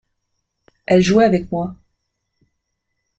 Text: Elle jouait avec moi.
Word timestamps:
Elle 0.87 1.03
jouait 1.03 1.25
avec 1.25 1.51
moi. 1.51 1.75